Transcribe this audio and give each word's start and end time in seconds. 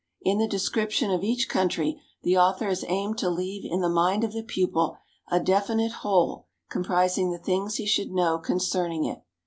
In 0.23 0.39
the 0.39 0.47
descrip 0.47 0.89
tion 0.89 1.11
of 1.11 1.23
each 1.23 1.47
country, 1.47 2.01
the 2.23 2.35
author 2.35 2.67
has 2.67 2.83
aimed 2.87 3.19
to 3.19 3.29
leave 3.29 3.63
in 3.71 3.81
the 3.81 3.87
mind 3.87 4.23
of 4.23 4.33
the 4.33 4.41
pupil 4.41 4.97
a 5.29 5.39
definite 5.39 5.91
whole 6.01 6.47
comprising 6.69 7.29
the 7.29 7.37
things 7.37 7.75
he 7.75 7.85
should 7.85 8.09
know 8.09 8.39
concerning 8.39 9.05
it. 9.05 9.19